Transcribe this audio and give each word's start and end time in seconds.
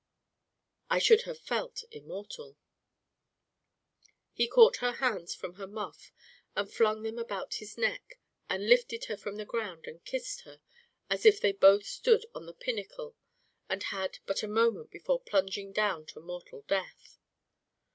"I 0.89 0.97
should 0.97 1.21
have 1.29 1.37
felt 1.37 1.83
immortal." 1.91 2.57
He 4.31 4.47
caught 4.47 4.77
her 4.77 4.93
hands 4.93 5.35
from 5.35 5.57
her 5.57 5.67
muff 5.67 6.11
and 6.55 6.73
flung 6.73 7.03
them 7.03 7.19
about 7.19 7.53
his 7.61 7.77
neck 7.77 8.17
and 8.49 8.67
lifted 8.67 9.05
her 9.05 9.15
from 9.15 9.35
the 9.37 9.45
ground 9.45 9.85
and 9.85 10.03
kissed 10.03 10.41
her 10.41 10.59
as 11.11 11.23
if 11.23 11.39
they 11.39 11.51
both 11.51 11.85
stood 11.85 12.25
on 12.33 12.47
the 12.47 12.53
pinnacle 12.55 13.15
and 13.69 13.83
had 13.83 14.17
but 14.25 14.41
a 14.41 14.47
moment 14.47 14.89
before 14.89 15.19
plunging 15.21 15.71
down 15.71 16.07
to 16.07 16.19
mortal 16.19 16.63
death. 16.63 17.19